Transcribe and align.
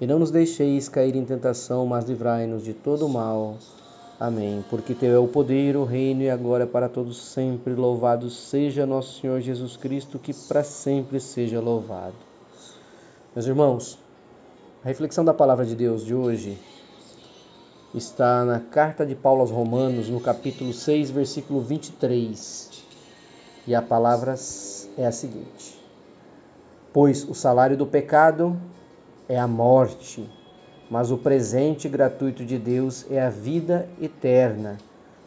e 0.00 0.06
não 0.06 0.18
nos 0.18 0.30
deixeis 0.30 0.88
cair 0.88 1.16
em 1.16 1.24
tentação, 1.24 1.84
mas 1.86 2.04
livrai-nos 2.04 2.64
de 2.64 2.72
todo 2.72 3.06
o 3.06 3.08
mal. 3.08 3.56
Amém. 4.18 4.64
Porque 4.70 4.94
teu 4.94 5.14
é 5.14 5.18
o 5.18 5.28
poder, 5.28 5.76
o 5.76 5.84
reino 5.84 6.22
e 6.22 6.30
a 6.30 6.36
glória 6.36 6.66
para 6.66 6.88
todos 6.88 7.18
sempre. 7.18 7.74
Louvado 7.74 8.30
seja 8.30 8.86
nosso 8.86 9.20
Senhor 9.20 9.40
Jesus 9.40 9.76
Cristo, 9.76 10.18
que 10.18 10.32
para 10.32 10.62
sempre 10.62 11.20
seja 11.20 11.60
louvado. 11.60 12.14
Meus 13.34 13.46
irmãos, 13.46 13.98
a 14.84 14.88
reflexão 14.88 15.24
da 15.24 15.34
palavra 15.34 15.66
de 15.66 15.74
Deus 15.74 16.04
de 16.04 16.14
hoje 16.14 16.58
está 17.94 18.44
na 18.44 18.60
carta 18.60 19.04
de 19.04 19.14
Paulo 19.14 19.40
aos 19.40 19.50
Romanos, 19.50 20.08
no 20.08 20.20
capítulo 20.20 20.72
6, 20.72 21.10
versículo 21.10 21.60
23. 21.60 22.84
E 23.66 23.74
a 23.74 23.82
palavra 23.82 24.34
é 24.96 25.06
a 25.06 25.12
seguinte: 25.12 25.78
Pois 26.92 27.28
o 27.28 27.34
salário 27.34 27.76
do 27.76 27.86
pecado 27.86 28.56
é 29.28 29.38
a 29.38 29.46
morte, 29.46 30.28
mas 30.90 31.10
o 31.10 31.18
presente 31.18 31.88
gratuito 31.88 32.44
de 32.44 32.58
Deus 32.58 33.04
é 33.10 33.20
a 33.20 33.28
vida 33.28 33.88
eterna, 34.00 34.78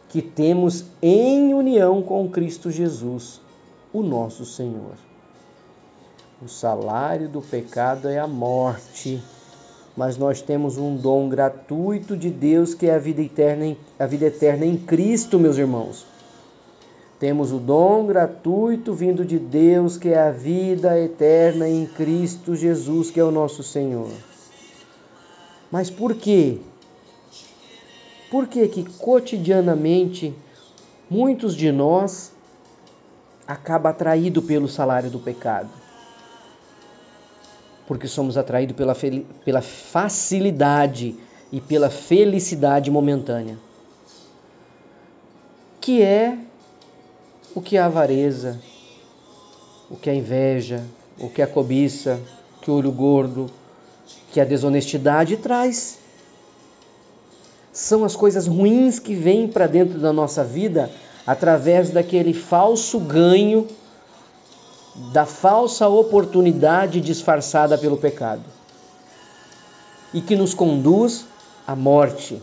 que 0.08 0.20
temos 0.20 0.84
em 1.00 1.54
união 1.54 2.02
com 2.02 2.28
Cristo 2.28 2.70
Jesus, 2.70 3.40
o 3.92 4.02
nosso 4.02 4.44
Senhor. 4.44 4.94
O 6.42 6.48
salário 6.48 7.28
do 7.28 7.40
pecado 7.40 8.08
é 8.08 8.18
a 8.18 8.26
morte, 8.26 9.22
mas 9.96 10.16
nós 10.16 10.42
temos 10.42 10.76
um 10.76 10.96
dom 10.96 11.28
gratuito 11.28 12.16
de 12.16 12.30
Deus 12.30 12.74
que 12.74 12.86
é 12.86 12.94
a 12.94 12.98
vida 12.98 13.22
eterna, 13.22 13.76
a 13.98 14.06
vida 14.06 14.26
eterna 14.26 14.66
em 14.66 14.76
Cristo, 14.76 15.38
meus 15.38 15.56
irmãos. 15.56 16.11
Temos 17.22 17.52
o 17.52 17.60
dom 17.60 18.04
gratuito 18.04 18.92
vindo 18.94 19.24
de 19.24 19.38
Deus, 19.38 19.96
que 19.96 20.08
é 20.08 20.18
a 20.18 20.32
vida 20.32 20.98
eterna 20.98 21.68
em 21.68 21.86
Cristo 21.86 22.56
Jesus, 22.56 23.12
que 23.12 23.20
é 23.20 23.22
o 23.22 23.30
nosso 23.30 23.62
Senhor. 23.62 24.10
Mas 25.70 25.88
por 25.88 26.16
quê? 26.16 26.58
Por 28.28 28.48
que 28.48 28.66
que 28.66 28.82
cotidianamente 28.98 30.34
muitos 31.08 31.54
de 31.54 31.70
nós 31.70 32.32
acaba 33.46 33.90
atraído 33.90 34.42
pelo 34.42 34.66
salário 34.66 35.08
do 35.08 35.20
pecado? 35.20 35.70
Porque 37.86 38.08
somos 38.08 38.36
atraídos 38.36 38.74
pela, 38.74 38.96
pela 39.44 39.62
facilidade 39.62 41.14
e 41.52 41.60
pela 41.60 41.88
felicidade 41.88 42.90
momentânea, 42.90 43.56
que 45.80 46.02
é 46.02 46.36
o 47.54 47.60
que 47.60 47.76
é 47.76 47.80
a 47.80 47.86
avareza, 47.86 48.60
o 49.90 49.96
que 49.96 50.08
é 50.08 50.12
a 50.12 50.16
inveja, 50.16 50.84
o 51.18 51.28
que 51.28 51.42
é 51.42 51.44
a 51.44 51.48
cobiça, 51.48 52.20
que 52.60 52.70
o 52.70 52.74
olho 52.74 52.90
gordo, 52.90 53.50
que 54.32 54.40
a 54.40 54.44
desonestidade? 54.44 55.36
Traz. 55.36 55.98
São 57.72 58.04
as 58.04 58.16
coisas 58.16 58.46
ruins 58.46 58.98
que 58.98 59.14
vêm 59.14 59.48
para 59.48 59.66
dentro 59.66 59.98
da 59.98 60.12
nossa 60.12 60.44
vida 60.44 60.90
através 61.26 61.90
daquele 61.90 62.32
falso 62.32 62.98
ganho, 62.98 63.68
da 65.12 65.24
falsa 65.24 65.88
oportunidade 65.88 67.00
disfarçada 67.00 67.78
pelo 67.78 67.96
pecado. 67.96 68.44
E 70.12 70.20
que 70.20 70.36
nos 70.36 70.52
conduz 70.52 71.24
à 71.66 71.74
morte, 71.74 72.42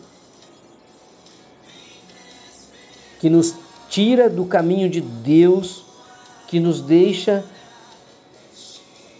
que 3.19 3.29
nos 3.29 3.53
tira 3.89 4.29
do 4.29 4.45
caminho 4.45 4.89
de 4.89 5.01
Deus, 5.01 5.83
que 6.47 6.59
nos 6.59 6.81
deixa 6.81 7.43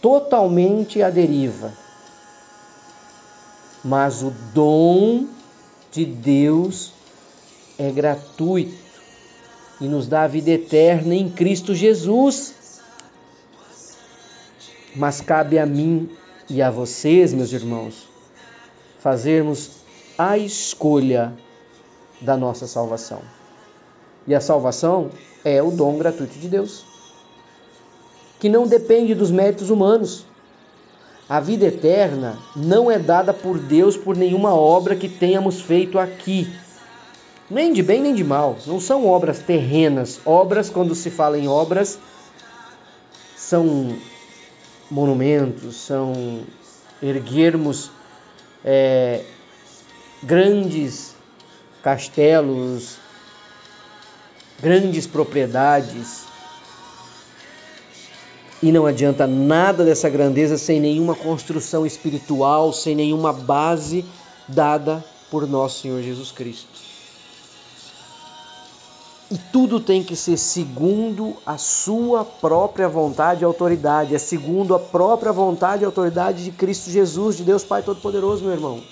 totalmente 0.02 1.02
à 1.02 1.10
deriva. 1.10 1.74
Mas 3.84 4.24
o 4.24 4.32
dom 4.54 5.26
de 5.92 6.06
Deus 6.06 6.92
é 7.78 7.92
gratuito 7.92 8.78
e 9.82 9.88
nos 9.88 10.08
dá 10.08 10.24
a 10.24 10.28
vida 10.28 10.52
eterna 10.52 11.16
em 11.16 11.30
Cristo 11.30 11.74
Jesus. 11.74 12.54
Mas 14.96 15.22
cabe 15.22 15.58
a 15.58 15.66
mim 15.66 16.10
e 16.50 16.62
a 16.62 16.70
vocês, 16.70 17.34
meus 17.34 17.54
irmãos, 17.54 18.08
fazermos 19.00 19.72
a 20.18 20.38
escolha 20.38 21.34
da 22.20 22.36
nossa 22.36 22.68
salvação. 22.68 23.22
E 24.30 24.36
a 24.36 24.40
salvação 24.40 25.10
é 25.44 25.60
o 25.60 25.72
dom 25.72 25.98
gratuito 25.98 26.38
de 26.38 26.48
Deus, 26.48 26.86
que 28.40 28.48
não 28.48 28.68
depende 28.68 29.16
dos 29.16 29.32
méritos 29.32 29.72
humanos. 29.72 30.24
A 31.28 31.40
vida 31.40 31.66
eterna 31.66 32.38
não 32.56 32.92
é 32.92 33.00
dada 33.00 33.34
por 33.34 33.58
Deus 33.58 33.98
por 33.98 34.16
nenhuma 34.16 34.54
obra 34.54 34.96
que 34.96 35.10
tenhamos 35.10 35.62
feito 35.62 35.98
aqui, 35.98 36.48
nem 37.50 37.74
de 37.74 37.82
bem 37.82 38.04
nem 38.04 38.14
de 38.14 38.24
mal. 38.24 38.56
Não 38.68 38.80
são 38.80 39.08
obras 39.08 39.40
terrenas. 39.40 40.20
Obras, 40.24 40.70
quando 40.70 40.94
se 40.94 41.10
fala 41.10 41.36
em 41.36 41.48
obras, 41.48 41.98
são 43.36 43.96
monumentos, 44.92 45.76
são 45.76 46.44
erguermos 47.02 47.90
é, 48.64 49.24
grandes 50.22 51.16
castelos, 51.82 53.09
grandes 54.62 55.08
propriedades. 55.08 56.24
E 58.62 58.72
não 58.72 58.86
adianta 58.86 59.26
nada 59.26 59.86
dessa 59.86 60.10
grandeza 60.10 60.58
sem 60.58 60.80
nenhuma 60.80 61.16
construção 61.16 61.86
espiritual, 61.86 62.74
sem 62.74 62.94
nenhuma 62.94 63.32
base 63.32 64.04
dada 64.48 65.04
por 65.32 65.48
nosso 65.48 65.82
Senhor 65.82 66.02
Jesus 66.02 66.32
Cristo. 66.32 66.90
E 69.32 69.38
tudo 69.38 69.80
tem 69.80 70.04
que 70.04 70.16
ser 70.16 70.38
segundo 70.38 71.38
a 71.46 71.56
sua 71.58 72.26
própria 72.26 72.90
vontade 72.90 73.44
e 73.44 73.46
autoridade, 73.46 74.16
é 74.16 74.18
segundo 74.18 74.74
a 74.74 74.80
própria 74.80 75.32
vontade 75.32 75.84
e 75.84 75.86
autoridade 75.86 76.44
de 76.44 76.52
Cristo 76.52 76.90
Jesus, 76.90 77.38
de 77.38 77.44
Deus 77.44 77.64
Pai 77.64 77.84
Todo-Poderoso, 77.84 78.44
meu 78.44 78.54
irmão. 78.54 78.84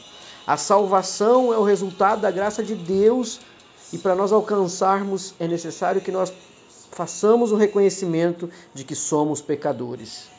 A 0.45 0.55
salvação 0.55 1.51
é 1.51 1.57
o 1.57 1.63
resultado 1.63 2.21
da 2.21 2.29
graça 2.29 2.63
de 2.63 2.75
Deus 2.75 3.39
e 3.91 3.97
para 3.97 4.15
nós 4.15 4.31
alcançarmos 4.31 5.33
é 5.39 5.47
necessário 5.47 6.01
que 6.01 6.11
nós 6.11 6.33
façamos 6.91 7.51
o 7.51 7.55
reconhecimento 7.55 8.49
de 8.73 8.83
que 8.83 8.95
somos 8.95 9.41
pecadores. 9.41 10.29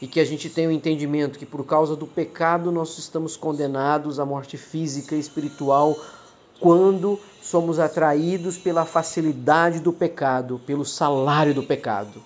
E 0.00 0.06
que 0.06 0.20
a 0.20 0.24
gente 0.24 0.48
tenha 0.48 0.68
o 0.68 0.72
entendimento 0.72 1.38
que 1.38 1.46
por 1.46 1.64
causa 1.64 1.96
do 1.96 2.06
pecado 2.06 2.70
nós 2.70 2.96
estamos 2.98 3.36
condenados 3.36 4.20
à 4.20 4.24
morte 4.24 4.56
física 4.56 5.14
e 5.14 5.20
espiritual 5.20 5.96
quando 6.60 7.18
somos 7.42 7.78
atraídos 7.78 8.56
pela 8.56 8.84
facilidade 8.84 9.80
do 9.80 9.92
pecado, 9.92 10.60
pelo 10.64 10.84
salário 10.84 11.54
do 11.54 11.62
pecado. 11.62 12.22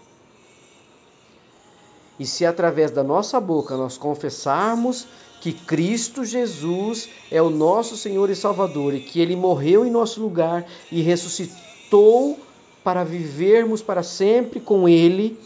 E 2.22 2.25
se 2.25 2.47
através 2.47 2.93
da 2.93 3.03
nossa 3.03 3.41
boca 3.41 3.77
nós 3.77 3.99
confessarmos 3.99 5.09
que 5.41 5.53
Cristo 5.53 6.25
Jesus 6.25 7.09
é 7.33 7.43
o 7.43 7.50
nosso 7.50 7.97
Senhor 7.97 8.31
e 8.31 8.37
Salvador 8.37 8.95
e 8.95 9.01
que 9.01 9.19
ele 9.19 9.34
morreu 9.34 9.84
em 9.84 9.91
nosso 9.91 10.22
lugar 10.22 10.65
e 10.92 11.03
ressuscitou 11.03 12.39
para 12.84 13.03
vivermos 13.03 13.83
para 13.83 14.04
sempre 14.04 14.60
com 14.60 14.89
ele, 14.89 15.36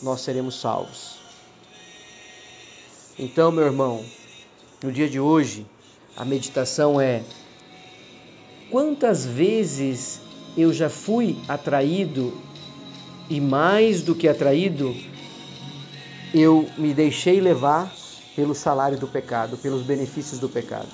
nós 0.00 0.20
seremos 0.20 0.60
salvos. 0.60 1.16
Então, 3.18 3.50
meu 3.50 3.64
irmão, 3.64 4.04
no 4.80 4.92
dia 4.92 5.08
de 5.08 5.18
hoje, 5.18 5.66
a 6.16 6.24
meditação 6.24 7.00
é: 7.00 7.24
quantas 8.70 9.26
vezes 9.26 10.20
eu 10.56 10.72
já 10.72 10.88
fui 10.88 11.36
atraído 11.48 12.32
e 13.28 13.40
mais 13.40 14.02
do 14.02 14.14
que 14.14 14.28
atraído, 14.28 14.94
eu 16.34 16.68
me 16.76 16.94
deixei 16.94 17.40
levar 17.40 17.92
pelo 18.34 18.54
salário 18.54 18.98
do 18.98 19.06
pecado, 19.06 19.56
pelos 19.56 19.82
benefícios 19.82 20.38
do 20.38 20.48
pecado. 20.48 20.88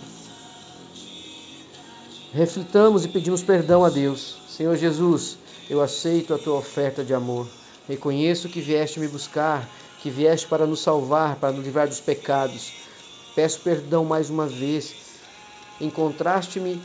Reflitamos 2.32 3.04
e 3.04 3.08
pedimos 3.08 3.42
perdão 3.42 3.84
a 3.84 3.90
Deus. 3.90 4.38
Senhor 4.48 4.76
Jesus, 4.76 5.38
eu 5.70 5.80
aceito 5.80 6.34
a 6.34 6.38
tua 6.38 6.56
oferta 6.56 7.04
de 7.04 7.14
amor. 7.14 7.46
Reconheço 7.88 8.48
que 8.48 8.60
vieste 8.60 8.98
me 8.98 9.06
buscar, 9.06 9.68
que 10.00 10.10
vieste 10.10 10.46
para 10.46 10.66
nos 10.66 10.80
salvar, 10.80 11.36
para 11.36 11.52
nos 11.52 11.64
livrar 11.64 11.86
dos 11.86 12.00
pecados. 12.00 12.72
Peço 13.34 13.60
perdão 13.60 14.04
mais 14.04 14.30
uma 14.30 14.46
vez 14.46 15.04
encontraste-me 15.80 16.80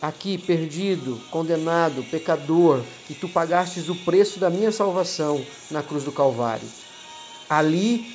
aqui 0.00 0.38
perdido, 0.38 1.20
condenado, 1.30 2.02
pecador, 2.04 2.82
e 3.08 3.14
tu 3.14 3.28
pagastes 3.28 3.88
o 3.88 3.94
preço 3.94 4.38
da 4.38 4.48
minha 4.48 4.72
salvação 4.72 5.44
na 5.70 5.82
cruz 5.82 6.04
do 6.04 6.12
Calvário. 6.12 6.66
Ali 7.50 8.06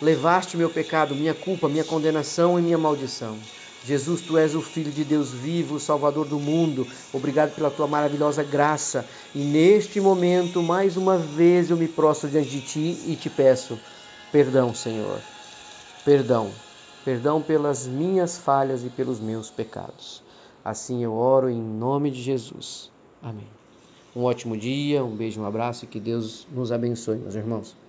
levaste 0.00 0.56
meu 0.56 0.70
pecado, 0.70 1.14
minha 1.14 1.34
culpa, 1.34 1.68
minha 1.68 1.84
condenação 1.84 2.58
e 2.58 2.62
minha 2.62 2.78
maldição. 2.78 3.36
Jesus, 3.84 4.20
tu 4.22 4.36
és 4.36 4.54
o 4.54 4.60
Filho 4.60 4.90
de 4.90 5.04
Deus 5.04 5.30
vivo, 5.30 5.76
o 5.76 5.80
Salvador 5.80 6.26
do 6.26 6.38
mundo. 6.38 6.86
Obrigado 7.12 7.54
pela 7.54 7.70
tua 7.70 7.86
maravilhosa 7.86 8.42
graça. 8.42 9.04
E 9.34 9.38
neste 9.38 10.00
momento, 10.00 10.62
mais 10.62 10.96
uma 10.96 11.16
vez, 11.16 11.70
eu 11.70 11.76
me 11.76 11.86
prostro 11.86 12.28
diante 12.28 12.48
de 12.48 12.60
ti 12.60 12.98
e 13.06 13.14
te 13.14 13.30
peço 13.30 13.78
perdão, 14.32 14.74
Senhor. 14.74 15.20
Perdão. 16.04 16.50
Perdão 17.04 17.40
pelas 17.40 17.86
minhas 17.86 18.36
falhas 18.36 18.84
e 18.84 18.90
pelos 18.90 19.20
meus 19.20 19.50
pecados. 19.50 20.22
Assim 20.64 21.02
eu 21.02 21.14
oro 21.14 21.48
em 21.48 21.60
nome 21.60 22.10
de 22.10 22.20
Jesus. 22.20 22.90
Amém. 23.22 23.46
Um 24.14 24.24
ótimo 24.24 24.56
dia, 24.56 25.04
um 25.04 25.14
beijo, 25.14 25.40
um 25.40 25.46
abraço 25.46 25.84
e 25.84 25.88
que 25.88 26.00
Deus 26.00 26.46
nos 26.52 26.72
abençoe, 26.72 27.16
meus 27.18 27.34
irmãos. 27.34 27.87